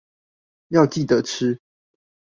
[0.69, 1.61] 要記得吃